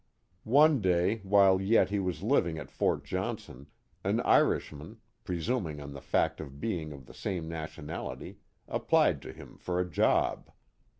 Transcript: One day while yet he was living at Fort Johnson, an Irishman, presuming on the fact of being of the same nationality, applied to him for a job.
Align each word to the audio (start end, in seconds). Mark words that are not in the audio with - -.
One 0.49 0.81
day 0.81 1.17
while 1.19 1.61
yet 1.61 1.91
he 1.91 1.99
was 1.99 2.23
living 2.23 2.57
at 2.57 2.71
Fort 2.71 3.03
Johnson, 3.03 3.67
an 4.03 4.19
Irishman, 4.21 4.97
presuming 5.23 5.79
on 5.79 5.93
the 5.93 6.01
fact 6.01 6.41
of 6.41 6.59
being 6.59 6.91
of 6.91 7.05
the 7.05 7.13
same 7.13 7.47
nationality, 7.47 8.39
applied 8.67 9.21
to 9.21 9.31
him 9.31 9.59
for 9.59 9.79
a 9.79 9.87
job. 9.87 10.49